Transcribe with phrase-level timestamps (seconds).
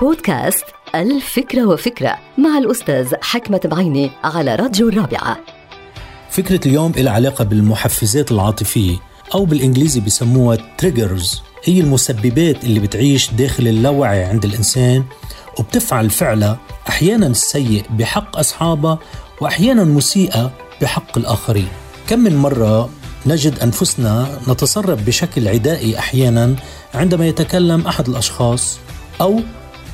[0.00, 5.36] بودكاست الفكرة وفكرة مع الأستاذ حكمة بعيني على راديو الرابعة.
[6.30, 8.96] فكرة اليوم إلى علاقة بالمحفزات العاطفية
[9.34, 15.04] أو بالإنجليزي بسموها تريجرز هي المسببات اللي بتعيش داخل اللاوعي عند الإنسان
[15.58, 16.56] وبتفعل فعلة
[16.88, 18.98] أحيانا سيء بحق أصحابها
[19.40, 20.50] وأحيانا مسيئة
[20.82, 21.68] بحق الآخرين.
[22.08, 22.90] كم من مرة
[23.26, 26.56] نجد أنفسنا نتصرف بشكل عدائي أحيانا
[26.94, 28.78] عندما يتكلم أحد الأشخاص
[29.20, 29.40] أو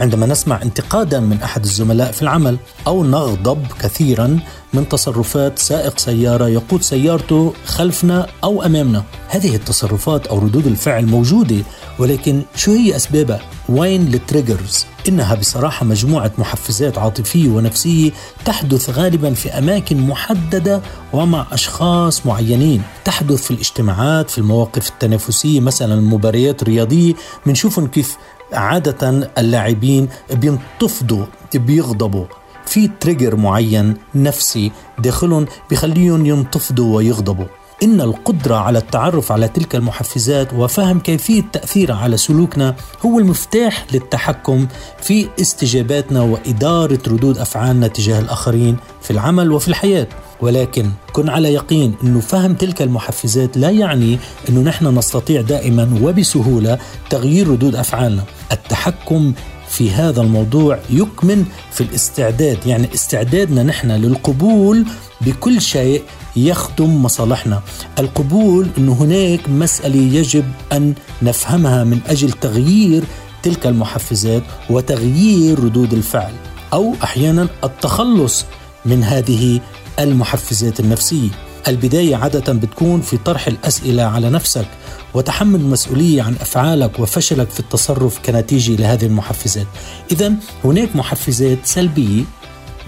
[0.00, 4.38] عندما نسمع انتقادا من أحد الزملاء في العمل أو نغضب كثيرا
[4.74, 9.04] من تصرفات سائق سيارة يقود سيارته خلفنا أو أمامنا.
[9.28, 11.64] هذه التصرفات أو ردود الفعل موجودة
[11.98, 18.10] ولكن شو هي اسبابها وين التريجرز إنها بصراحة مجموعة محفزات عاطفية ونفسية
[18.44, 20.80] تحدث غالبا في أماكن محددة
[21.12, 22.82] ومع أشخاص معينين.
[23.04, 27.14] تحدث في الاجتماعات في المواقف التنافسية مثلا المباريات الرياضيه
[27.46, 28.16] بنشوفهم كيف
[28.52, 32.26] عادة اللاعبين بينتفضوا بيغضبوا.
[32.66, 37.46] في تريجر معين نفسي داخلهم بخليهم ينتفضوا ويغضبوا.
[37.82, 44.66] إن القدرة على التعرف على تلك المحفزات وفهم كيفية تأثيرها على سلوكنا هو المفتاح للتحكم
[45.02, 50.06] في استجاباتنا وإدارة ردود أفعالنا تجاه الآخرين في العمل وفي الحياة.
[50.40, 56.78] ولكن كن على يقين أنه فهم تلك المحفزات لا يعني أنه نحن نستطيع دائما وبسهولة
[57.10, 58.22] تغيير ردود أفعالنا.
[58.52, 59.32] التحكم
[59.74, 62.66] في هذا الموضوع يكمن في الاستعداد.
[62.66, 64.84] يعني استعدادنا نحن للقبول
[65.20, 66.02] بكل شيء
[66.36, 67.62] يخدم مصالحنا.
[67.98, 73.04] القبول أنه هناك مسألة يجب أن نفهمها من أجل تغيير
[73.42, 76.32] تلك المحفزات وتغيير ردود الفعل
[76.72, 78.44] أو أحيانا التخلص
[78.84, 79.60] من هذه
[79.98, 81.30] المحفزات النفسية.
[81.68, 84.66] البداية عادة بتكون في طرح الأسئلة على نفسك
[85.14, 89.66] وتحمل المسؤولية عن أفعالك وفشلك في التصرف كنتيجة لهذه المحفزات
[90.12, 90.32] اذا
[90.64, 92.22] هناك محفزات سلبية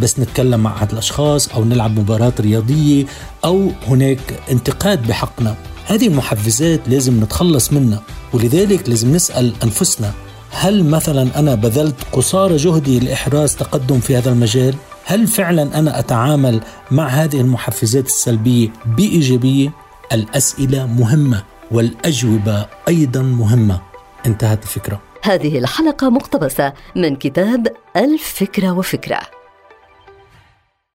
[0.00, 3.04] بس نتكلم مع أحد الأشخاص أو نلعب مباراة رياضية
[3.44, 5.56] أو هناك انتقاد بحقنا
[5.86, 10.12] هذه المحفزات لازم نتخلص منها ولذلك لازم نسأل أنفسنا
[10.50, 14.74] هل مثلا أنا بذلت قصارى جهدي لإحراز تقدم في هذا المجال؟
[15.08, 19.70] هل فعلا أنا أتعامل مع هذه المحفزات السلبية بإيجابية؟
[20.12, 23.80] الأسئلة مهمة والأجوبة أيضا مهمة.
[24.26, 25.00] انتهت الفكرة.
[25.22, 29.20] هذه الحلقة مقتبسة من كتاب الفكرة وفكرة